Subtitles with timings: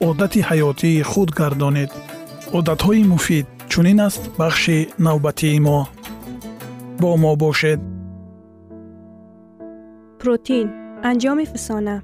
[0.00, 1.90] одати ҳаётии худ гардонед
[2.58, 5.78] одатҳои муфид чунин аст бахши навбатии мо
[7.00, 7.80] бо мо бошед
[10.20, 10.68] протеин
[11.10, 11.96] анҷоми фисона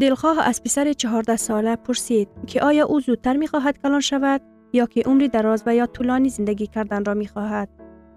[0.00, 4.40] дилхоҳ аз писари чаҳордасола пурсид ки оё ӯ зудтар мехоҳад калон шавад
[4.82, 7.68] ё ки умри дароз ва ё тӯлонӣ зиндагӣ карданро мехоҳад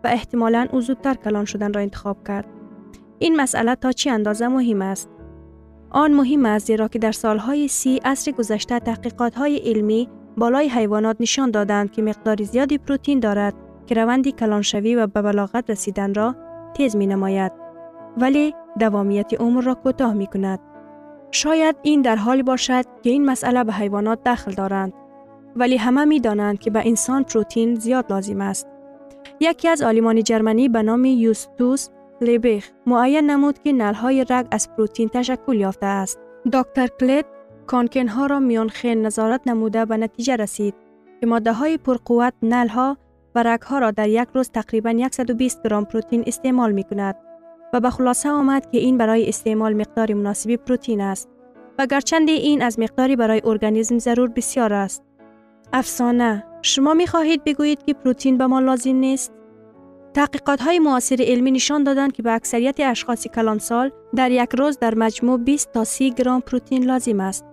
[0.01, 2.47] ва эҳтимолан ӯ зудтар калон шуданро интихоб кард
[3.25, 5.09] ин масъала то чӣ андоза муҳим аст
[5.93, 10.01] он муҳим аст зеро ки дар солҳои си асри гузашта таҳқиқотҳои илмӣ
[10.41, 13.55] болои ҳайвонот нишон доданд ки миқдори зиёди протеин дорад
[13.87, 16.27] ки раванди калоншавӣ ва ба балоғат расиданро
[16.75, 17.53] тез менамояд
[18.21, 18.45] вале
[18.81, 20.59] давомияти умрро кӯтоҳ мекунад
[21.39, 24.93] шояд ин дар ҳоле бошад ки ин масъала ба ҳайвонот дахл доранд
[25.59, 28.65] вале ҳама медонанд ки ба инсон протеин зиёд лозим аст
[29.51, 29.79] яке аз
[32.21, 36.19] олимони ҷарманӣ ба номи юстус лебех муайян намуд ки налҳои раг аз протеин ташаккул ёфтааст
[36.45, 37.27] доктор клет
[37.67, 40.75] конкенҳоро миёнхен назорат намуда ба натиҷа расид
[41.19, 42.95] ки моддаҳои пурқувват налҳо
[43.33, 47.15] ва рагҳоро дар як рӯз тақрибан 120 гром протеин истеъмол мекунад
[47.73, 51.29] ва ба хулоса омад ки ин барои истеъмол миқдори муносиби протеин аст
[51.77, 55.03] ва гарчанде ин аз миқдори барои организм зарур бисьёр аст
[55.71, 58.99] афсона шумо мехоҳед бигӯед ки протеин ба мо лозим
[60.11, 63.87] нест таҳқиқотҳои муосири илмӣ нишон доданд ки ба аксарияти ашхоси калонсол
[64.19, 67.43] дар як рӯз дар маҷмӯъ 20 то 30 гром протеин лозим аст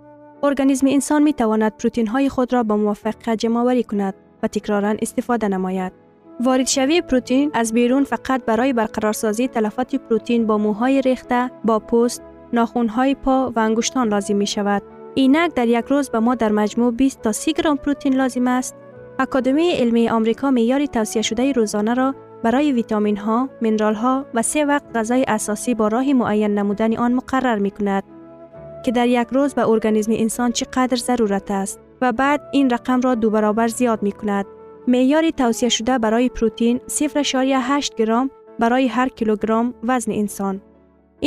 [0.43, 5.93] организми инсон метавонад протеинҳои худро ба муваффақият ҷамъоварӣ кунад ва тикроран истифода намояд
[6.47, 12.21] воридшавии протеин аз берун фақат барои барқарорсозии талафоти протеин бо мӯҳои рехта бо пӯст
[12.57, 14.83] нохунҳои по ва ангуштон лозим мешавад
[15.25, 18.75] инак дар як рӯз ба мо дар маҷмӯъ 20 то 30 гром протеин лозим аст
[22.45, 25.87] академияи илмии амрико меъёри тавсияшудаи рӯзонаро барои витаминҳо минералҳо ва се вақт ғазои асосӣ бо
[25.95, 28.05] роҳи муайян намудани он муқаррар мекунад
[28.85, 33.13] ки дар як рӯз ба организми инсон чӣ қадр зарурат аст ва баъд ин рақамро
[33.23, 34.47] дубаробар зиёд мекунад
[34.93, 38.27] меъёри тавсияшуда барои протеин 0.8 гром
[38.63, 40.55] барои ҳар килограмм вазни инсон.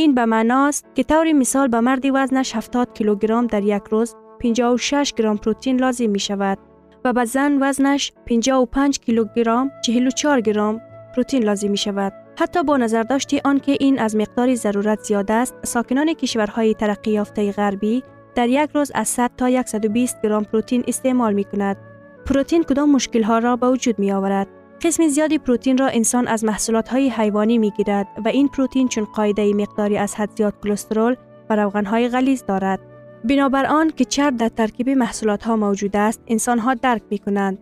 [0.03, 4.09] ин ба маъност ки таври мисол ба марди вазнаш 70 килограмм дар як рӯз
[4.40, 6.59] 56 гром протеин лозим мешавад
[7.03, 12.13] ва ба зан вазнаш 55 килограмм 44 پروتین لازم می شود.
[12.40, 17.52] حتی با نظر داشت آنکه این از مقدار ضرورت زیاد است، ساکنان کشورهای ترقی یافته
[17.52, 18.03] غربی
[18.35, 21.78] در یک روز از 100 تا 120 گرم پروتین استعمال می کند.
[22.25, 24.47] پروتین کدام مشکل ها را به وجود می آورد؟
[24.81, 29.05] قسم زیادی پروتین را انسان از محصولات های حیوانی می گیرد و این پروتین چون
[29.16, 31.16] قاعده مقداری از حد زیاد کلسترول
[31.49, 32.79] و روغن های غلیظ دارد.
[33.23, 37.58] بنابر آن که چرب در ترکیب محصولات ها موجود است، انسان ها درک می کنند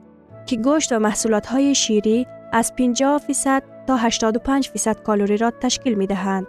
[0.46, 5.94] که گوشت و محصولات های شیری از 50 فیصد تا 85 فیصد کالری را تشکیل
[5.94, 6.48] می دهند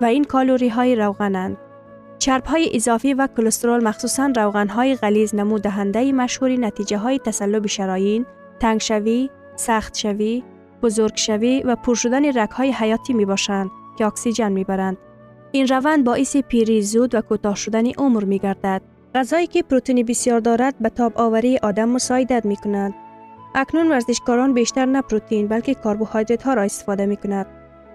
[0.00, 1.56] و این کالری های روغنند.
[2.18, 7.66] چرب های اضافی و کلسترول مخصوصا روغن های غلیظ نمود دهنده مشهوری نتیجه های تسلب
[7.66, 8.26] شراین،
[8.60, 10.42] تنگ شوی، سخت شوی،
[10.82, 14.96] بزرگ شوی و پر شدن های حیاتی می باشند که اکسیژن می برند.
[15.52, 18.82] این روند باعث پیری زود و کوتاه شدن عمر می گردد.
[19.14, 22.94] غذایی که پروتئین بسیار دارد به تاب آوری آدم مساعدت می کند.
[23.54, 27.46] اکنون ورزشکاران بیشتر نه پروتئین بلکه کربوهیدرات ها را استفاده می کند.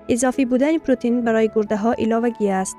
[0.09, 2.77] اضافی بودن پروتئین برای گرده ها علاوگی است.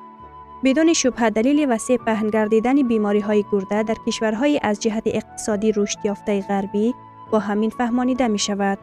[0.64, 5.98] بدون شبهه دلیل وسیع پهن گردیدن بیماری های گرده در کشورهای از جهت اقتصادی رشد
[6.04, 6.94] یافته غربی
[7.30, 8.78] با همین فهمانیده می شود.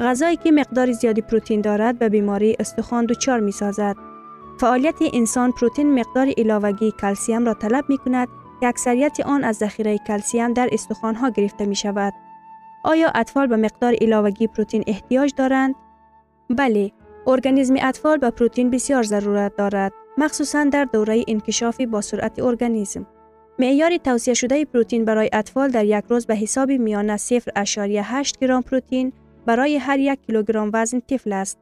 [0.00, 3.96] غذایی که مقدار زیادی پروتئین دارد به بیماری استخوان دچار می سازد.
[4.60, 8.28] فعالیت انسان پروتئین مقدار علاوگی کلسیم را طلب می کند
[8.60, 10.70] که اکثریت آن از ذخیره کلسیم در
[11.20, 12.12] ها گرفته می شود.
[12.84, 15.74] آیا اطفال به مقدار علاوگی پروتئین احتیاج دارند؟
[16.50, 16.92] بله،
[17.26, 23.06] ارگانیسم اطفال به پروتئین بسیار ضرورت دارد، مخصوصا در دوره انکشاف با سرعت ارگانیسم.
[23.58, 29.12] معیار توصیه شده پروتئین برای اطفال در یک روز به حساب میانه 0.8 گرم پروتئین
[29.46, 31.58] برای هر یک کیلوگرم وزن طفل است.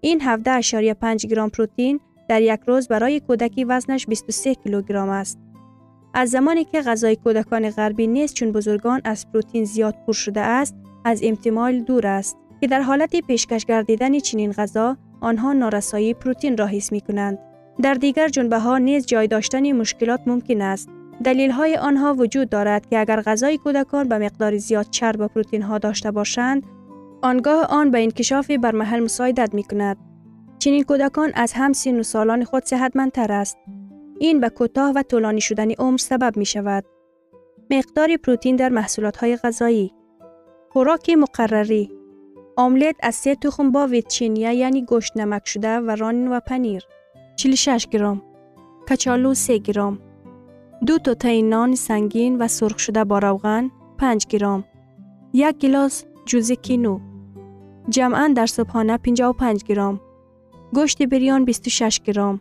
[0.00, 5.38] این 17.5 گرم پروتئین در یک روز برای کودکی وزنش 23 کیلوگرم است.
[6.18, 10.74] از زمانی که غذای کودکان غربی نیست چون بزرگان از پروتئین زیاد پر شده است،
[11.04, 16.66] از امتمال دور است که در حالت پیشکش گردیدن چنین غذا آنها نارسایی پروتئین را
[16.66, 17.38] حس می کنند.
[17.82, 20.88] در دیگر جنبه ها نیز جای داشتن مشکلات ممکن است.
[21.24, 25.62] دلیل های آنها وجود دارد که اگر غذای کودکان به مقدار زیاد چرب و پروتئین
[25.62, 26.62] ها داشته باشند،
[27.22, 29.96] آنگاه آن به انکشاف بر محل مساعدت می کند.
[30.58, 33.58] چنین کودکان از هم سین و سالان خود صحتمندتر است.
[34.18, 36.84] این به کوتاه و طولانی شدن عمر سبب می شود.
[37.70, 39.92] مقدار پروتئین در محصولات های غذایی.
[40.70, 41.92] خوراک مقرری.
[42.56, 46.82] آملت از سه تخم با ویتچینیا یعنی گوشت نمک شده و رانین و پنیر.
[47.36, 48.22] 46 گرم.
[48.88, 49.98] کچالو 3 گرم.
[50.86, 54.64] دو تا نان سنگین و سرخ شده با روغن 5 گرم.
[55.32, 57.00] یک گلاس جوز کینو.
[57.88, 60.00] جمعا در صبحانه 55 گرم.
[60.74, 62.40] گوشت بریان 26 گرم.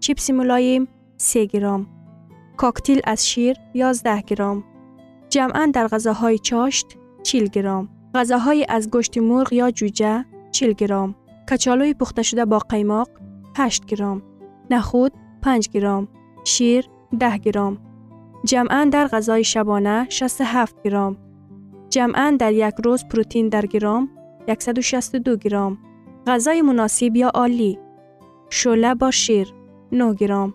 [0.00, 1.86] چیپس ملایم 3 گرم
[2.56, 4.64] کاکتیل از شیر 11 گرم
[5.28, 6.86] جمعا در غذاهای چاشت
[7.22, 11.14] 40 گرم غذاهای از گوشت مرغ یا جوجه 40 گرم
[11.50, 13.08] کچالوی پخته شده با قیماق
[13.56, 14.22] 8 گرم
[14.70, 16.08] نخود 5 گرم
[16.44, 16.88] شیر
[17.20, 17.78] 10 گرم
[18.44, 21.16] جمعا در غذای شبانه 67 گرم
[21.90, 24.08] جمعا در یک روز پروتئین در گرم
[24.58, 25.78] 162 گرم
[26.26, 27.78] غذای مناسب یا عالی.
[28.50, 29.54] شله با شیر
[29.92, 30.54] 9 گرم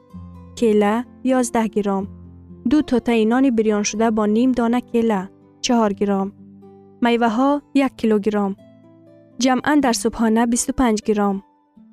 [0.58, 2.08] کله 11 گرم
[2.70, 5.30] دو تا نان بریان شده با نیم دانه کله
[5.62, 6.32] 4 گرم
[7.02, 8.56] میوه ها 1 کیلوگرم
[9.40, 11.44] جمعا در صبحانه 25 گرم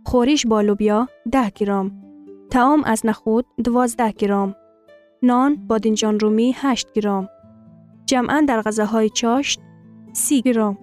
[0.07, 1.91] خورش با لوبیا 10 گرم
[2.51, 4.55] تعام از نخود 12 گرم
[5.23, 7.29] نان بادنجان رومی 8 گرم
[8.07, 9.61] جمعا در غذاهای چاشت
[10.13, 10.79] 30 گرم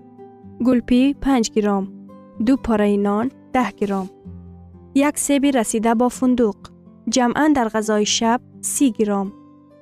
[0.66, 1.88] گلپی 5 گرم
[2.46, 4.10] دو پاره نان 10 گرم
[4.96, 6.56] یک سیب رسیده با فندوق
[7.10, 9.34] جمعا در غذای شب 30 گرم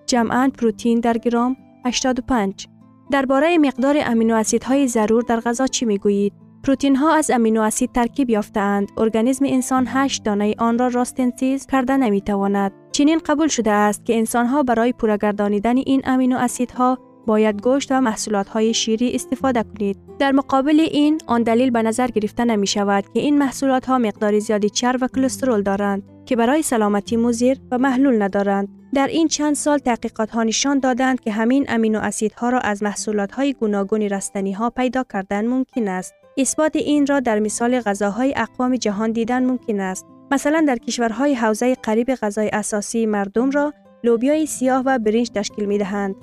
[0.07, 1.55] جمعا پروتئین در گرم
[1.85, 2.67] 85
[3.11, 6.33] درباره مقدار امینو اسیدهای ضرور در غذا چی می‌گویید؟
[6.63, 8.91] پروتئین ها از امینو اسید ترکیب یافتهاند.
[8.97, 14.17] ارگانیسم انسان 8 دانه آن را راستنسیز کرده نمی تواند چنین قبول شده است که
[14.17, 19.97] انسان ها برای پورگردانیدن این امینو اسیدها باید گوشت و محصولات های شیری استفاده کنید.
[20.19, 24.39] در مقابل این، آن دلیل به نظر گرفته نمی شود که این محصولات ها مقدار
[24.39, 26.12] زیادی چرب و کلسترول دارند.
[26.25, 28.67] که برای سلامتی مضر و محلول ندارند.
[28.93, 33.31] در این چند سال تحقیقات ها نشان دادند که همین امینو اسیدها را از محصولات
[33.31, 36.13] های گوناگون رستنی ها پیدا کردن ممکن است.
[36.37, 40.05] اثبات این را در مثال غذاهای اقوام جهان دیدن ممکن است.
[40.31, 45.77] مثلا در کشورهای حوزه قریب غذای اساسی مردم را لوبیای سیاه و برنج تشکیل می
[45.77, 46.15] دهند.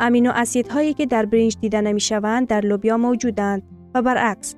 [0.00, 3.62] امینو اسیدهایی که در برنج دیده نمی شوند در لوبیا موجودند
[3.94, 4.54] و برعکس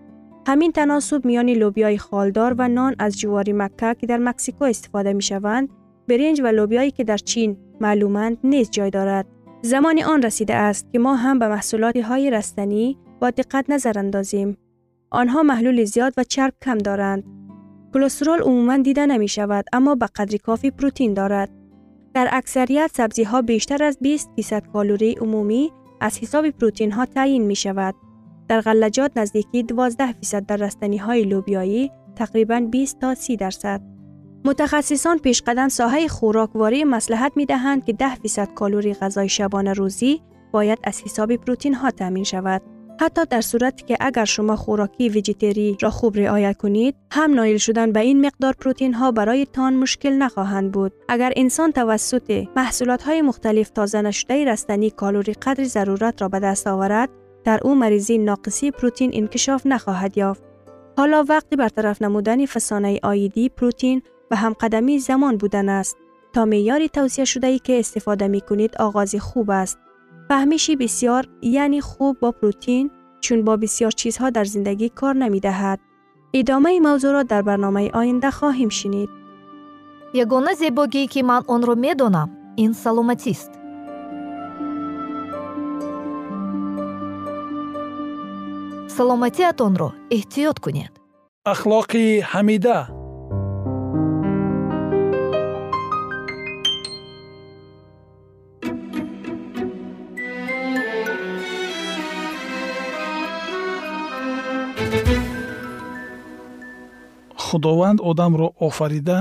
[0.51, 5.23] همین تناسب میان لوبیای خالدار و نان از جواری مکه که در مکسیکو استفاده می
[5.23, 5.69] شوند
[6.09, 9.27] برنج و لوبیایی که در چین معلومند نیز جای دارد.
[9.63, 14.57] زمان آن رسیده است که ما هم به محصولات های رستنی با دقت نظر اندازیم.
[15.11, 17.25] آنها محلول زیاد و چرب کم دارند.
[17.95, 21.51] کلسترول عموما دیده نمی شود اما به قدری کافی پروتئین دارد.
[22.15, 27.43] در اکثریت سبزی ها بیشتر از 20 درصد کالری عمومی از حساب پروتئین ها تعیین
[27.43, 27.95] می شود.
[28.51, 33.81] در غلجات نزدیکی 12 درصد در رستنی های لوبیایی تقریبا 20 تا 30 درصد.
[34.45, 40.79] متخصصان پیشقدم ساحه خوراکواری مصلحت می دهند که 10 درصد کالری غذای شبانه روزی باید
[40.85, 42.63] از حساب پروتئین ها تامین شود.
[43.01, 47.93] حتی در صورتی که اگر شما خوراکی ویژیتری را خوب رعایت کنید هم نایل شدن
[47.93, 53.23] به این مقدار پروتین ها برای تان مشکل نخواهند بود اگر انسان توسط محصولات های
[53.23, 57.09] مختلف تازه نشده رستنی کالری قدر ضرورت را به دست آورد
[57.45, 60.43] در او مریضی ناقصی پروتین انکشاف نخواهد یافت.
[60.97, 65.97] حالا وقتی برطرف نمودن فسانه آیدی پروتین و همقدمی زمان بودن است
[66.33, 69.79] تا معیاری توصیه شده ای که استفاده می کنید آغاز خوب است.
[70.29, 75.81] فهمیشی بسیار یعنی خوب با پروتین چون با بسیار چیزها در زندگی کار نمی دهد.
[76.35, 79.09] ادامه موضوع را در برنامه آینده خواهیم شنید.
[80.15, 83.60] یگانه زیباگی که من اون رو می دانم این سلامتیست.
[89.01, 90.93] Саломатиатонро эҳтиёт кунед.
[91.53, 92.79] Ахлоқи ҳамида.
[107.45, 109.19] Худованд одамро офарида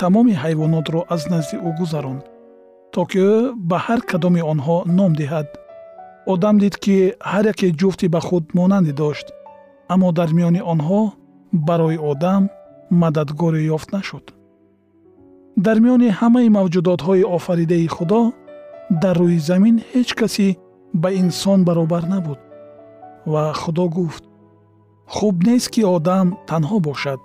[0.00, 2.22] тамоми ҳайвонотро аз назди ӯ гузаронд
[2.92, 3.34] то ки ӯ
[3.70, 5.48] ба ҳар кадоми онҳо ном диҳад
[6.32, 6.96] одам дид ки
[7.30, 9.26] ҳар яке ҷуфти ба худ монандӣ дошт
[9.92, 11.02] аммо дар миёни онҳо
[11.68, 12.42] барои одам
[13.02, 14.24] мададгоре ёфт нашуд.
[15.64, 18.22] Дар миёни ҳамаи мавҷудотҳои офаридаи худо
[19.02, 20.48] дар рӯи замин ҳеҷ касе
[21.02, 22.40] ба инсон баробар набуд
[23.32, 24.24] ва худо гуфт
[25.14, 27.20] хуб нест ки одам танҳо бошад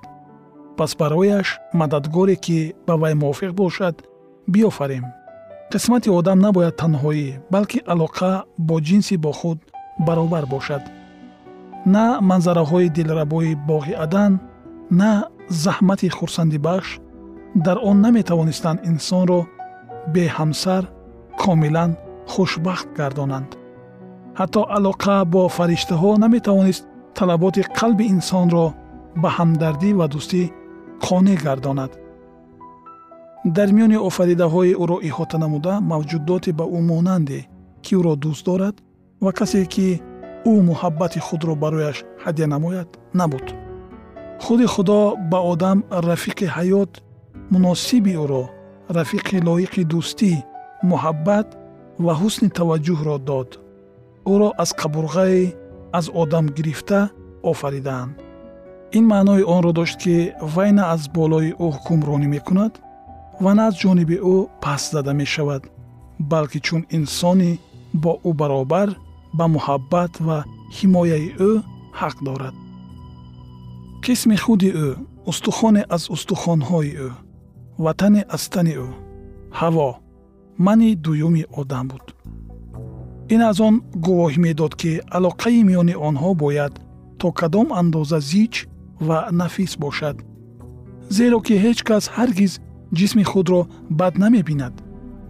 [0.78, 1.48] пас барояш
[1.80, 2.58] мададгоре ки
[2.88, 3.96] ба вай мувофиқ бошад
[4.54, 5.06] биёфарем
[5.74, 8.32] қисмати одам набояд танҳоӣ балки алоқа
[8.68, 9.60] бо ҷинси бо худ
[10.08, 10.84] баробар бошад.
[11.94, 14.32] На манзараҳои дилрабои боғи адан
[15.00, 15.12] на
[15.64, 16.90] заҳмати хурсандибахш
[17.66, 19.40] дар он наметавонистанд инсонро
[20.14, 20.84] беҳамсар
[21.44, 21.92] комилан
[22.34, 23.50] хушбахт гардонанд.
[24.40, 26.84] Ҳатто алоқа бо фариштаҳо наметавонист
[27.18, 28.66] талаботи қалби инсонро
[29.22, 30.44] ба ҳамдардӣ ва дӯстӣ
[31.06, 31.92] қонеъ гардонад
[33.46, 37.40] дар миёни офаридаҳои ӯро иҳота намуда мавҷудоте ба ӯ монанде
[37.84, 38.76] ки ӯро дӯст дорад
[39.24, 39.88] ва касе ки
[40.52, 43.46] ӯ муҳаббати худро барояш ҳадя намояд набуд.
[44.44, 45.00] Худи худо
[45.32, 45.78] ба одам
[46.10, 46.92] рафиқи ҳаёт
[47.54, 48.44] муносиби ӯро
[48.98, 50.32] рафиқи лоиқи дӯстӣ
[50.92, 51.48] муҳаббат
[52.06, 53.50] ва ҳусни таваҷҷӯҳро дод.
[54.34, 55.44] Ӯро аз қабурғае
[55.98, 57.00] аз одам гирифта
[57.52, 58.14] офаридаанд.
[58.98, 60.16] Ин маънои онро дошт ки
[60.56, 62.74] вай на аз болои ӯ ҳукмронӣ мекунад
[63.42, 65.64] ва на аз ҷониби ӯ паст зада мешавад
[66.32, 67.60] балки чун инсони
[68.04, 68.90] бо ӯ баробар
[69.38, 70.38] ба муҳаббат ва
[70.78, 71.52] ҳимояи ӯ
[72.00, 72.56] ҳақ дорад.
[74.04, 74.90] Қисми худи ӯ
[75.32, 77.10] устухоне аз устухонҳои ӯ
[77.84, 78.90] ва тане аз тани ӯ.
[79.60, 79.90] Ҳаво
[80.66, 82.06] мани дуюми одам буд.
[83.34, 83.76] Ин аз он
[84.06, 86.74] гувоҳӣ медод ки алоқаи миёни онҳо бояд
[87.20, 88.54] то кадом андоза зич
[89.08, 90.16] ва нафис бошад
[91.18, 92.54] зеро ки ҳеҷ кас ҳаргиз
[92.98, 93.60] ҷисми худро
[94.00, 94.74] бад намебинад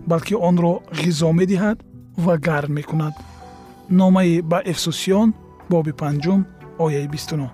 [0.10, 1.78] балки онро ғизо медиҳад
[2.26, 3.16] ва гарм мекунад
[4.00, 5.30] номаи ба эфсусиён
[5.72, 6.42] боби панҷум
[6.86, 7.48] ояи бистунӯ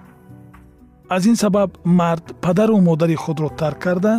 [1.15, 4.13] аз ин сабаб мард падару модари худро тарк карда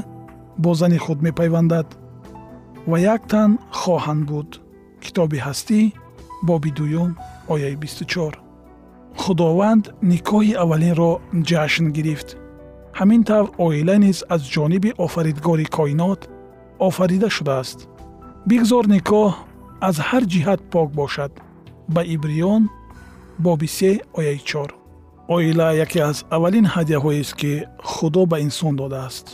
[0.63, 1.89] бо зани худ мепайвандад
[2.91, 4.51] ва як тан хоҳанд буд
[5.05, 5.81] китоби ҳастӣ
[6.49, 7.11] боби дуюм
[7.53, 8.33] ояи бисту чор
[9.23, 11.13] худованд никоҳи аввалинро
[11.49, 12.29] ҷашн гирифт
[12.99, 16.21] ҳамин тавр оила низ аз ҷониби офаридгори коинот
[16.89, 17.79] офарида шудааст.
[18.51, 19.31] Бигзор никоҳ
[19.89, 21.33] аз ҳар ҷиҳат пок бошад.
[21.95, 22.63] Ба ибриён
[23.45, 24.71] боби се ояи чор.
[25.35, 27.53] Оила яке аз аввалин ҳадияҳоест ки
[27.93, 29.27] худо ба инсон додааст.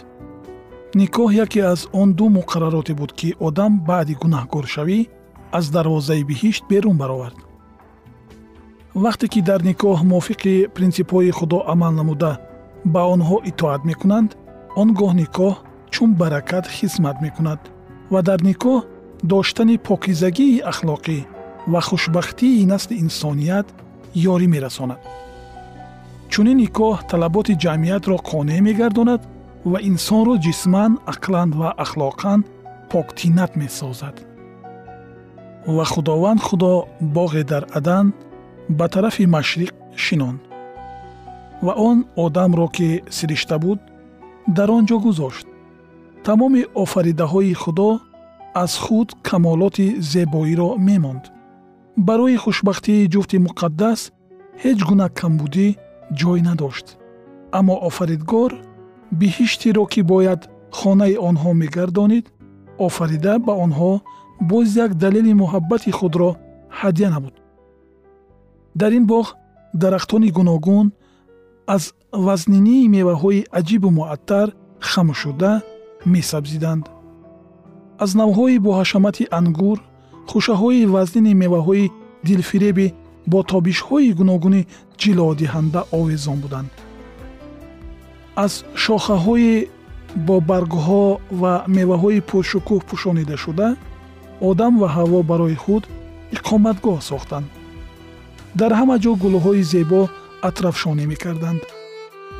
[1.00, 4.98] Никоҳ яке аз он ду муқаррароте буд ки одам баъди гунаҳгоршавӣ
[5.58, 7.38] аз дарвозаи биҳишт берун баровард.
[9.04, 12.32] Вақте ки дар никоҳ мувофиқи принсипҳои худо амал намуда
[12.94, 14.30] ба онҳо итоат мекунанд
[14.80, 15.54] он гоҳ никоҳ
[15.94, 17.60] чун баракат хизмат мекунад
[18.12, 18.78] ва дар никоҳ
[19.32, 21.18] доштани покизагии ахлоқӣ
[21.72, 23.66] ва хушбахтии насли инсоният
[24.32, 25.00] ёрӣ мерасонад.
[26.32, 29.22] Чунин никоҳ талаботи ҷамъиятро қонеъ мегардонад
[29.70, 32.40] ва инсонро ҷисман ақлан ва ахлоқан
[32.90, 34.16] поктинат месозад.
[35.76, 36.72] Ва худованд худо
[37.16, 38.06] боғе дар адан
[38.78, 39.72] ба тарафи машриқ
[40.04, 40.40] шинонд
[41.62, 43.80] ва он одамро ки сиришта буд
[44.46, 45.46] дар он ҷо гузошт.
[46.24, 48.00] Тамоми офаридаҳои худо
[48.54, 51.24] аз худ камолоти зебоиро мемонд.
[51.96, 54.00] Барои хушбахтии ҷуфти муқаддас
[54.62, 55.68] ҳеҷ гуна камбудӣ
[56.20, 56.86] ҷой надошт.
[57.58, 58.50] Аммо офаридгор
[59.20, 60.40] биҳиштиро ки бояд
[60.78, 62.26] хонаи онҳо мегардонид
[62.86, 63.92] офарида ба онҳо
[64.50, 66.30] боз як далели муҳаббати худро
[66.78, 67.34] ҳадя намуд
[68.80, 69.26] дар ин боғ
[69.82, 70.86] дарахтони гуногун
[71.66, 74.46] аз вазнинии меваҳои аҷибу муаттар
[74.90, 75.52] хам шуда
[76.14, 76.84] месабзиданд.
[78.04, 79.78] аз навъҳои боҳашамати ангур
[80.30, 81.90] хушаҳои вазнини меваҳои
[82.26, 82.86] дилфиреби
[83.32, 84.66] бо тобишҳои гуногуни
[85.00, 86.70] ҷилодиҳанда овезон буданд.
[88.44, 88.52] аз
[88.84, 89.52] шохаҳои
[90.26, 91.04] бо баргҳо
[91.40, 93.68] ва меваҳои пуршукӯҳ пӯшонидашуда
[94.48, 95.82] одам ва ҳаво барои худ
[96.36, 97.46] иқоматгоҳ сохтанд.
[98.60, 100.02] дар ҳама ҷо гулҳои зебо
[100.48, 101.62] атрафшонӣ мекарданд.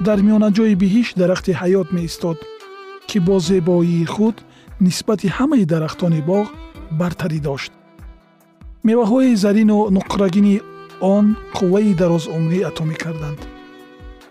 [0.07, 2.39] Дар миёнаҷои биҳишт дарахти ҳаёт меистод
[3.09, 4.37] ки бо зебоии худ
[4.81, 6.47] нисбати ҳамаи дарахтони боғ
[7.01, 7.73] бартарӣ дошт.
[8.89, 10.57] Меваҳои зарину нуқрагини
[11.15, 11.27] он
[11.57, 13.41] қувваи дарозумрӣ ато мекарданд.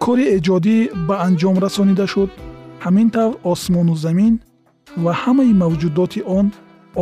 [0.04, 2.32] Кори эҷодӣ ба анҷом расонида шуд.
[2.86, 4.34] Ҳамин тавр осмону замин
[5.04, 6.46] ва ҳамаи мавҷудоти он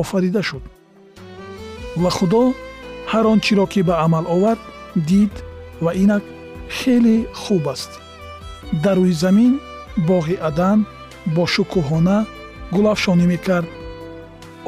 [0.02, 0.64] офарида шуд.
[2.02, 2.44] Ва худо
[3.12, 4.62] ҳар он чиро ки ба амал овард
[5.10, 5.34] дид
[5.84, 6.24] ва инак
[6.78, 7.92] хеле хуб аст.
[8.84, 9.54] Дар рӯи замин
[10.10, 10.80] боғи адан
[11.36, 12.18] бо шукӯҳона
[12.76, 13.70] гулафшонӣ мекард.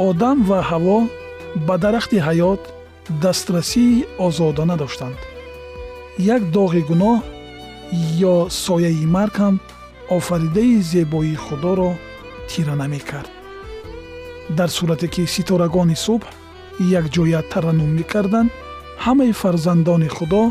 [0.08, 1.00] Одам ва ҳаво
[1.68, 2.62] ба дарахти ҳаёт
[3.24, 5.18] дастрасии озодона доштанд.
[6.36, 7.18] Як доғи гуноҳ
[8.34, 8.36] ё
[8.66, 9.56] сояи марг ҳам
[10.18, 11.92] офаридаи зебоии худоро
[12.50, 13.32] тира намекард.
[14.58, 16.24] Дар сурате ки ситорагони субҳ
[17.00, 18.50] якҷоя тараннум мекарданд
[19.06, 20.44] ҳамаи фарзандони худо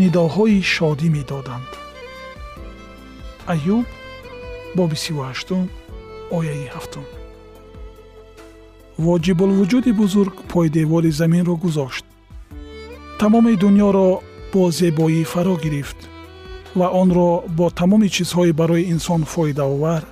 [0.00, 1.70] нидоҳои шодӣ медоданд.
[3.52, 3.86] Аюб
[4.76, 5.64] боби сивҳаштум
[6.38, 7.06] ояи ҳафтум.
[9.06, 12.04] Воҷибулвуҷуди бузург пойдевори заминро гузошт.
[13.20, 14.08] Тамоми дуньёро
[14.52, 15.98] бо зебоӣ фаро гирифт
[16.78, 20.02] ва онро бо тамоми чизҳои барои инсон фоидаовар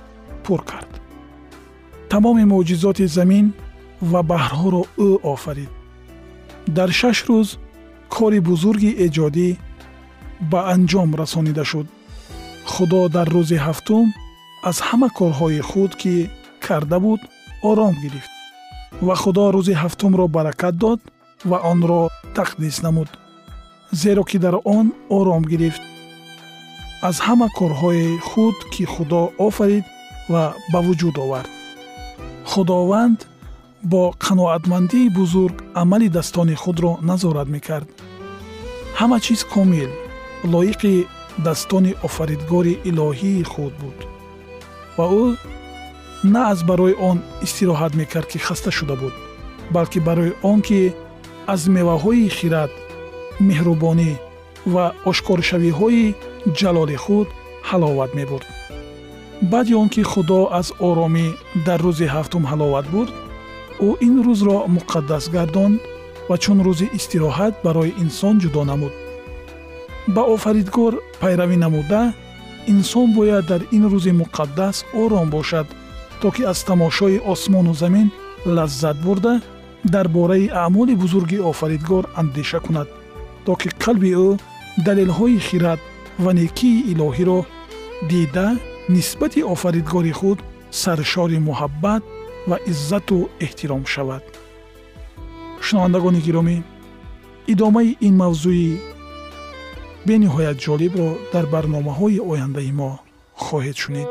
[0.43, 0.91] пур кард.
[2.11, 3.45] Тамоми мӯъҷизоти замин
[4.11, 5.71] ва баҳрҳоро ӯ офарид.
[6.77, 7.47] Дар шаш рӯз
[8.15, 9.49] кори бузурги эҷодӣ
[10.51, 11.87] ба анҷом расонида шуд.
[12.71, 14.05] Худо дар рӯзи ҳафтум
[14.69, 16.13] аз ҳама корҳои худ ки
[16.65, 17.21] карда буд
[17.69, 18.33] ором гирифт
[19.07, 20.99] ва худо рӯзи ҳафтумро баракат дод
[21.49, 22.01] ва онро
[22.37, 23.09] тақдис намуд
[24.01, 25.81] зеро ки дар он ором гирифт.
[27.07, 29.85] Аз ҳама корҳои худ ки худо офарид
[30.31, 31.49] ва ба вуҷуд овард.
[32.51, 33.19] Худованд
[33.91, 37.87] бо қаноатмандии бузург амалидастони худро назорат мекард.
[38.99, 39.91] Ҳама чиз комил
[40.51, 41.07] лоиқи
[41.45, 43.97] dastoни офаридгори илоҳии худ буд.
[44.97, 45.25] Ва ӯ
[46.33, 49.13] на аз барои он истироҳат мекард ки хаста шуда буд
[49.75, 50.93] балки барои он ки
[51.53, 52.71] аз меваҳои хират
[53.47, 54.11] меҳрубонӣ
[54.73, 56.15] ва ошкоршавиҳои
[56.59, 57.27] ҷалоли худ
[57.69, 58.47] ҳаловат мебурд.
[59.51, 61.27] Баъди он ки худо аз оромӣ
[61.65, 63.13] дар рӯзи ҳафтум ҳаловат бурд
[63.87, 65.77] ӯ ин рӯзро муқаддас гардонд
[66.29, 68.93] ва чун рӯзи истироҳат барои инсон ҷудо намуд
[70.07, 72.13] ба офаридгор пайравӣ намуда
[72.67, 75.67] инсон бояд дар ин рӯзи муқаддас ором бошад
[76.21, 78.11] то ки аз тамошои осмону замин
[78.45, 79.41] лаззат бурда
[79.83, 82.89] дар бораи аъмоли бузурги офаридгор андеша кунад
[83.45, 84.39] то ки қалби ӯ
[84.85, 85.79] далелҳои хират
[86.19, 87.39] ва некии илоҳиро
[88.09, 88.47] дида
[88.89, 90.39] нисбати офаридгори худ
[90.71, 92.03] саршори муҳаббат
[92.49, 94.23] ва иззату эҳтиром шавад.
[95.65, 96.57] Шунавандагони гиромӣ
[97.53, 98.92] идомаи ин мавзӯи
[100.07, 102.91] бениҳоят ҷолибро дар барномаҳои ояндаи мо
[103.43, 104.09] хоҳед шунид.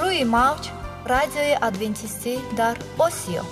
[0.00, 0.64] Рӯи мавҷ
[1.06, 3.42] радиои адвентистӣ дар осиё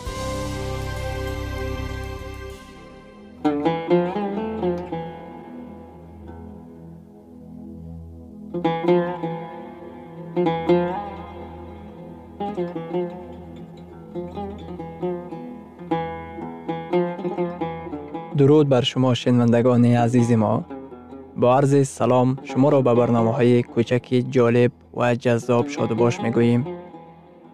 [18.39, 20.65] дуруд бар шумо шунавандагони азизи мо
[21.37, 21.85] бо арзи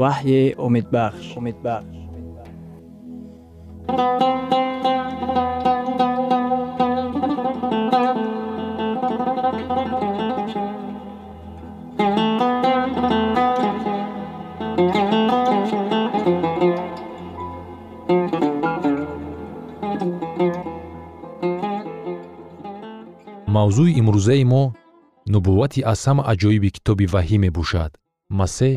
[0.00, 1.96] ваҳйи умедбахш умедбахш
[23.54, 24.62] мавзӯи имрӯзаи мо
[25.32, 27.92] нубуввати аз ҳама аҷоиби китоби ваҳӣ мебошад.
[28.38, 28.74] Масеҳ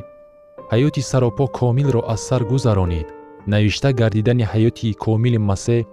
[0.71, 3.07] ҳаёти саропо комилро аз сар гузаронид.
[3.53, 5.83] Навишта гардидани ҳаёти комили масеҳ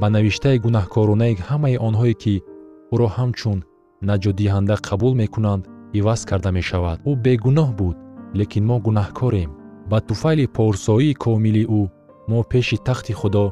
[0.00, 2.34] ба навиштаи гунаҳкоронаи ҳамаи онҳое ки
[2.94, 3.58] ӯро ҳамчун
[4.08, 5.62] наҷотдиҳанда қабул мекунанд
[5.98, 6.98] иваз карда мешавад?
[7.10, 7.96] Ӯ бегуноҳ буд
[8.38, 9.50] лекин мо гунаҳкорем.
[9.90, 11.82] Ба туфайли порсоии комили ӯ
[12.30, 13.44] мо пеши тахти худо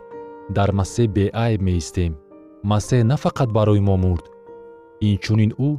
[0.57, 2.13] дар масеҳ беайб меистем.
[2.71, 4.25] Масеҳ на фақат барои мо мурд.
[5.11, 5.71] Инчунин ӯ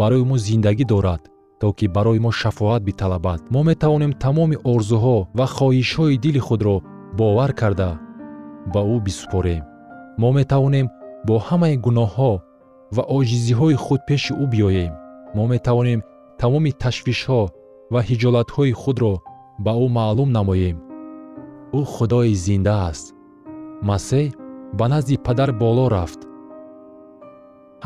[0.00, 1.22] барои мо зиндагӣ дорад
[1.60, 3.40] то ки барои мо шафоат биталабад.
[3.50, 6.76] Мо метавонем тамоми орзуҳо ва хоҳишҳои дили худро
[7.18, 7.90] бовар карда
[8.72, 9.62] ба ӯ бисупорем.
[10.20, 10.86] Мо метавонем
[11.26, 12.32] бо ҳамаи гуноҳҳо
[12.96, 14.92] ва оҷизиҳои худ пеши ӯ биёем.
[15.36, 16.00] Мо метавонем
[16.40, 17.42] тамоми ташвишҳо
[17.92, 19.14] ва ҳиҷолатҳои худро
[19.64, 20.76] ба ӯ маълум намоем.
[21.78, 23.06] Ӯ худои зинда аст.
[23.88, 24.26] Масеҳ
[24.78, 26.20] ба назди падар боло рафт.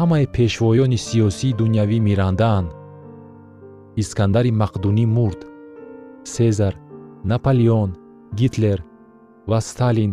[0.00, 2.68] Ҳамаи пешвоёни сиёсии дунявӣ мирандаанд
[4.02, 5.40] искандари мақдунӣ мурд
[6.35, 6.74] сезар
[7.30, 7.90] наполеон
[8.38, 8.78] гитлер
[9.50, 10.12] ва сталин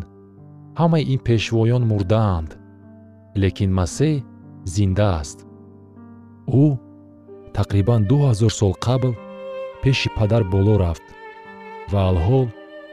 [0.80, 2.50] ҳамаи ин пешвоён мурдаанд
[3.42, 4.16] лекин масеҳ
[4.74, 5.38] зинда аст.
[6.64, 6.66] Ӯ
[7.58, 9.14] тақрибан ду ҳазор сол қабл
[9.82, 11.06] пеши падар боло рафт
[11.92, 12.48] ва алҳол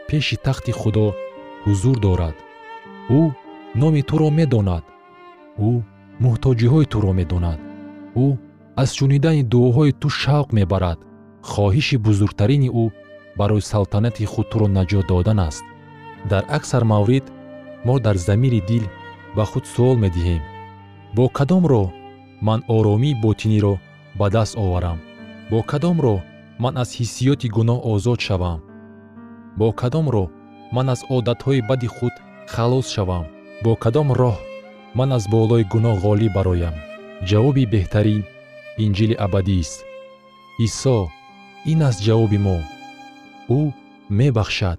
[0.09, 1.07] пеши тахти худо
[1.65, 2.37] ҳузур дорад.
[3.19, 3.21] Ӯ
[3.81, 4.85] номи туро медонад.
[5.69, 5.71] Ӯ
[6.25, 7.59] муҳтоҷиҳои туро медонад.
[8.25, 8.27] Ӯ
[8.83, 10.99] аз шунидани дуоҳои ту шавқ мебарад.
[11.51, 12.85] Хоҳиши бузургтарини ӯ
[13.39, 15.65] барои салтанати худ туро наҷот додан аст.
[16.31, 17.27] Дар аксар маврид
[17.87, 18.85] мо дар замири дил
[19.37, 20.43] ба худ суол медиҳем.
[21.17, 21.89] Бо кадом роҳ
[22.47, 23.75] ман оромии ботиниро
[24.19, 24.99] ба даст оварам?
[25.51, 26.21] Бо кадом роҳ
[26.63, 28.61] ман аз ҳиссиёти гуноҳ озод шавам?
[29.59, 30.29] Бо кадом роҳ
[30.77, 32.15] ман аз одатҳои бади худ
[32.55, 33.25] халос шавам?
[33.65, 34.37] Бо кадом роҳ
[34.99, 36.75] ман аз болои гуноҳ ғолиб бароям?
[37.29, 38.23] Ҷавоби беҳтарин
[38.85, 39.79] инҷили абадист.
[40.67, 40.99] Исо
[41.73, 42.59] ин аст ҷавоби мо.
[43.59, 43.61] Ӯ
[44.19, 44.79] мебахшад.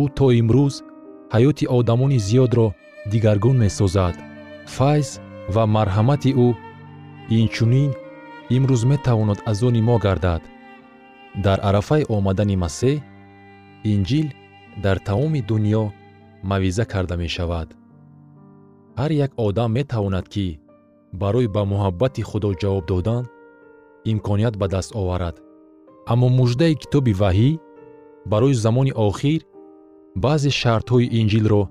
[0.00, 0.74] Ӯ то имрӯз
[1.34, 2.66] ҳаёти одамони зиёдро
[3.12, 4.14] дигаргун месозад.
[4.76, 5.08] Файз
[5.54, 6.48] ва марҳамати ӯ
[7.38, 7.90] инчунин
[8.56, 10.42] имрӯз метавонад аз они мо гардад.
[11.44, 12.96] Дар арафаи омадани масеҳ
[13.92, 14.28] инҷил
[14.84, 15.84] дар тамоми дуньё
[16.50, 17.68] мавъиза карда мешавад.
[18.98, 20.46] Ҳар як одам метавонад ки
[21.12, 23.24] барои ба муҳаббати худо ҷавоб додан
[24.04, 25.36] имконият ба даст оварад.
[26.12, 27.50] Аммо муждаи китоби ваҳӣ
[28.32, 29.40] барои замони охир
[30.24, 31.62] баъзе шартҳои инҷилро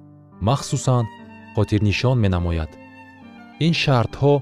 [0.48, 1.06] махсусан
[1.56, 2.72] хотирнишон менамояд.
[3.66, 4.34] Ин шартҳо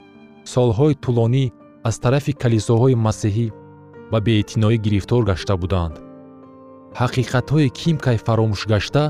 [0.54, 1.46] солҳои тӯлонӣ
[1.88, 3.48] аз тарафи калисоҳои масеҳӣ
[4.12, 5.96] ба беэътиноӣ гирифтор гашта буданд.
[7.00, 9.04] Ҳақиқатҳои кимкай фаромӯшгашта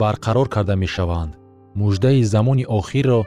[0.00, 1.32] барқарор карда мешаванд.
[1.80, 3.20] Муждаи замони охирро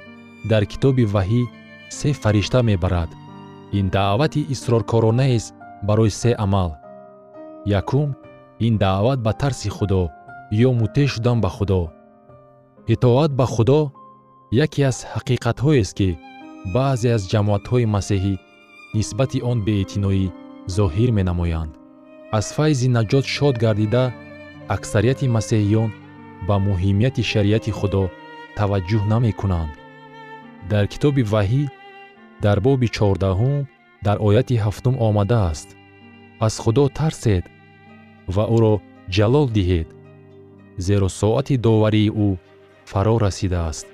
[0.52, 1.44] дар китоби ваҳӣ
[1.90, 3.10] се фаришта мебарад.
[3.74, 6.76] Ин даъвати исроркоронаест барои се амал.
[7.66, 8.14] Якум
[8.60, 10.10] ин даъват ба тарси худо
[10.52, 11.90] ё муттеъ шудан ба худо?
[12.88, 13.92] Итоат ба худо
[14.52, 16.10] яке аз ҳақиқатҳоест ки
[16.74, 18.36] баъзе аз ҷамоатҳои масеҳӣ
[18.96, 20.26] нисбати он беэътиноӣ
[20.76, 21.74] зоҳир менамоянд.
[22.38, 24.04] Аз файзи наҷот шод гардида
[24.76, 25.90] аксарияти масеҳиён
[26.48, 28.04] ба муҳимияти шариати худо
[28.58, 29.72] таваҷҷӯҳ намекунанд.
[30.72, 31.64] Дар китоби ваҳӣ
[32.44, 33.58] дар боби чордаҳум
[34.06, 35.70] дар ояти ҳафтум омадааст.
[36.46, 37.46] Аз худо тарсед
[38.36, 38.74] ва ӯро
[39.16, 39.88] ҷалол диҳед
[40.86, 42.30] зеро соати доварии ӯ
[42.92, 43.88] фаро расидааст.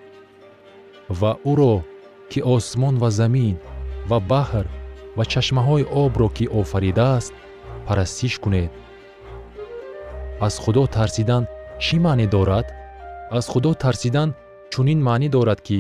[1.19, 1.73] Ва ӯро
[2.32, 3.56] ки осмон ва замин
[4.10, 4.65] ва баҳр
[5.17, 7.34] ва чашмаҳои обро ки офаридааст
[7.88, 8.71] парастиш кунед.
[10.45, 11.43] Аз худо тарсидан
[11.84, 12.67] чӣ маънӣ дорад?
[13.38, 14.29] Аз худо тарсидан
[14.71, 15.79] чунин маънӣ дорад ки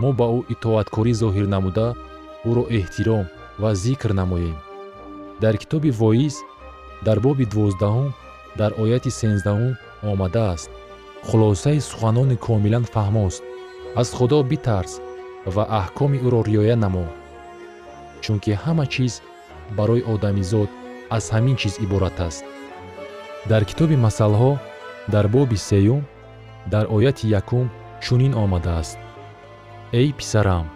[0.00, 1.88] мо ба ӯ итоаткорӣ зоҳир намуда
[2.48, 3.26] ӯро эҳтиром
[3.62, 4.56] ва зикр намоем.
[5.42, 6.36] Дар китоби воиз
[7.06, 8.08] дар боби дувоздаҳум
[8.60, 9.72] дар ояти сенздаҳум
[10.10, 10.70] омадааст
[11.26, 13.42] хулосаи суханони комилан фаҳмост.
[14.00, 14.92] Аз худо битарс
[15.54, 17.06] ва аҳкоми ӯро риоя намо
[18.22, 19.14] чунки ҳама чиз
[19.76, 20.68] барои одамизод
[21.16, 22.44] аз ҳамин чиз иборат аст.
[23.50, 24.52] Дар китоби масалҳо
[25.14, 26.02] дар боби сеюм
[26.72, 27.66] дар ояти якум
[28.04, 28.98] чунин омадааст
[30.00, 30.66] эй писарам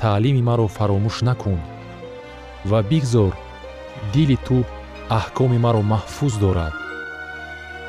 [0.00, 1.60] таълими маро фаромӯш накун
[2.70, 3.32] ва бигзор
[4.12, 4.58] дили ту
[5.18, 6.74] аҳкоми маро маҳфуз дорад.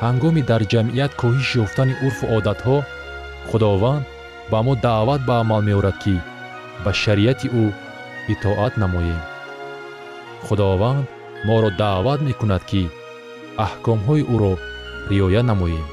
[0.02, 2.76] Ҳангоми дар ҷамъият коҳиш ёфтани урфу одатҳо
[3.48, 4.04] худованд
[4.50, 6.16] ба мо даъват ба амал меорад ки
[6.84, 7.64] ба шариати ӯ
[8.32, 9.20] итоат намоем.
[10.44, 11.04] Худованд
[11.48, 12.82] моро даъват мекунад ки
[13.66, 14.52] аҳкомҳои ӯро
[15.10, 15.86] риоя намоем.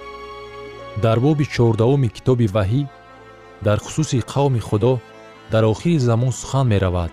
[1.04, 2.82] Дар боби чордаҳуми китоби ваҳӣ
[3.66, 4.94] дар хусуси қавми худо
[5.52, 7.12] дар охири замон сухан меравад.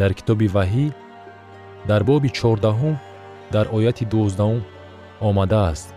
[0.00, 0.86] Дар китоби ваҳӣ
[1.88, 2.96] дар боби чордаҳум
[3.54, 4.62] дар ояти дувоздаҳум
[5.28, 5.88] омадааст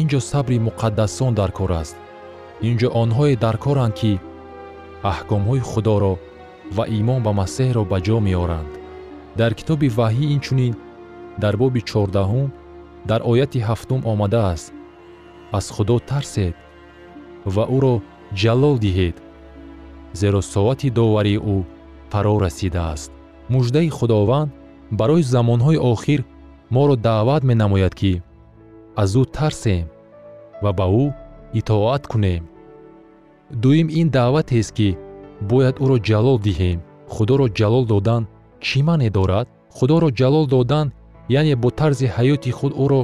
[0.00, 1.96] ин ҷо сабри муқаддасон дар кор аст.
[2.68, 4.12] Ин ҷо онҳое дар коранд ки
[5.12, 6.14] аҳкомҳои худоро
[6.76, 8.72] ва имон ба масеҳро ба ҷо меоранд.
[9.40, 10.74] Дар китоби ваҳӣ инчунин
[11.42, 12.48] дар боби чордаҳум
[13.10, 14.68] дар ояти ҳафтум омадааст
[15.58, 16.54] аз худо тарсед
[17.54, 17.94] ва ӯро
[18.40, 19.16] ҷалол диҳед
[20.20, 21.56] зеро соати доварии ӯ
[22.10, 23.10] фаро расидааст.
[23.52, 24.50] Муждаи худованд
[24.98, 26.20] барои замонҳои охир
[26.74, 28.12] моро даъват менамояд ки
[29.02, 29.86] аз ӯ тарсем
[30.62, 31.04] ва ба ӯ
[31.58, 32.42] итоат кунем.
[33.62, 34.88] Дуюм ин даъватест ки
[35.50, 36.78] бояд ӯро ҷалол диҳем.
[37.14, 38.22] Худоро ҷалол додан
[38.66, 39.46] чӣ маъне дорад?
[39.76, 40.86] Худоро ҷалол додан
[41.38, 43.02] яъне бо тарзи ҳаёти худ ӯро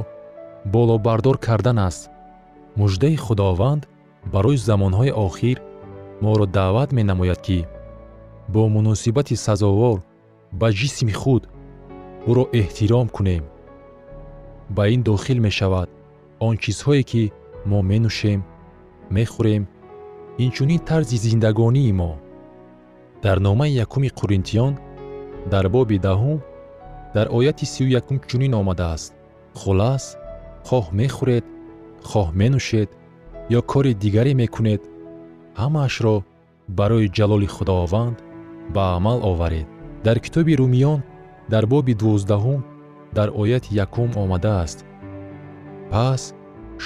[0.73, 2.01] болобардор кардан аст.
[2.79, 3.81] Муждаи худованд
[4.25, 5.57] барои замонҳои охир
[6.21, 7.65] моро даъват менамояд ки
[8.53, 9.97] бо муносибати сазовор
[10.59, 11.43] ба ҷисми худ
[12.29, 13.43] ӯро эҳтиром кунем.
[14.75, 15.89] Ба ин дохил мешавад
[16.39, 17.23] он чизҳое ки
[17.69, 18.39] мо менӯшем
[19.15, 19.63] мехӯрем
[20.43, 22.11] инчунин тарзи зиндагонии мо.
[23.23, 24.73] Дар номаи якуми қуринтиён
[25.51, 26.39] дар боби даҳум
[27.15, 29.13] дар ояти сию якум чунин омадааст.
[29.59, 30.03] Хулас
[30.67, 31.45] хоҳ мехӯред
[32.09, 32.89] хоҳ менӯшед
[33.57, 34.81] ё кори дигаре мекунед
[35.61, 36.15] ҳамаашро
[36.79, 38.17] барои ҷалоли худованд
[38.75, 39.67] ба амал оваред.
[40.05, 40.99] Дар китоби румиён
[41.53, 42.61] дар боби дувоздаҳум
[43.17, 44.79] дар ояти якум омадааст.
[45.91, 46.21] Пас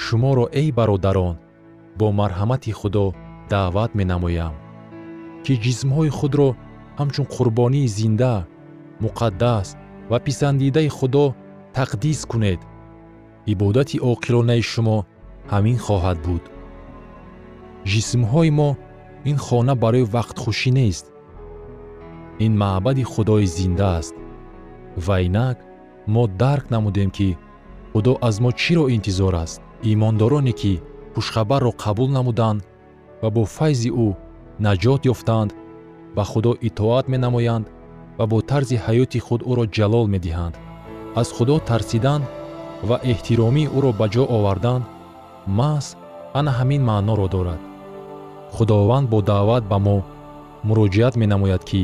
[0.02, 1.36] шуморо эй бародарон
[1.98, 3.06] бо марҳамати худо
[3.52, 4.54] даъват менамоям
[5.44, 6.48] ки ҷисмҳои худро
[6.98, 8.34] ҳамчун қурбонии зинда
[9.04, 9.68] муқаддас
[10.10, 11.24] ва писандидаи худо
[11.76, 12.60] тақдис кунед.
[13.52, 14.98] Ибодати оқилонаи шумо
[15.52, 16.44] ҳамин хоҳад буд
[17.90, 18.70] ҷисмҳои мо
[19.30, 21.04] ин хона барои вақтхушӣ нест.
[22.44, 24.14] Ин маъбади худои зинда аст.
[25.04, 25.58] Ва инак
[26.14, 27.28] мо дарк намудем ки
[27.92, 29.60] худо аз мо чиро интизор аст?
[29.92, 30.72] Имондороне ки
[31.14, 32.60] хушхабарро қабул намуданд
[33.22, 34.08] ва бо файзи ӯ
[34.64, 35.50] наҷот ёфтанд
[36.16, 37.66] ба худо итоат менамоянд
[38.18, 40.54] ва бо тарзи ҳаёти худ ӯро ҷалол медиҳанд.
[41.20, 42.22] Аз худо тарсидан
[42.88, 44.82] ва эҳтиромии ӯро ба ҷо овардан
[45.58, 45.86] маҳз
[46.38, 47.60] ана ҳамин маъноро дорад
[48.54, 49.96] худованд бо даъват ба мо
[50.68, 51.82] муроҷиат менамояд ки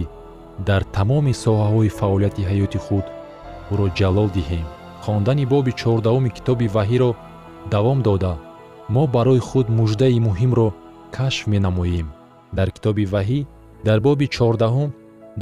[0.68, 3.04] дар тамоми соҳаҳои фаъолияти ҳаёти худ
[3.72, 4.66] ӯро ҷалол диҳем.
[5.04, 7.11] Хондани боби чордаҳуми китоби ваҳиро
[7.74, 8.35] давом дода.
[8.94, 10.68] Мо барои худ муждаи муҳимро
[11.16, 12.06] кашф менамоем.
[12.59, 13.40] Дар китоби ваҳӣ
[13.87, 14.90] дар боби чордаҳум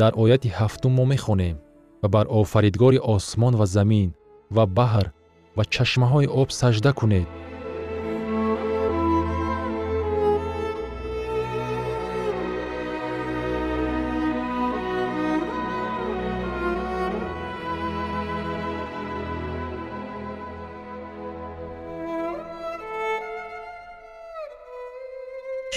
[0.00, 1.56] дар ояти ҳафтум мо мехонем
[2.02, 4.08] ва бар офаридгори осмон ва замин
[4.56, 5.06] ва баҳр
[5.56, 7.26] ва чашмаҳои об сажда кунед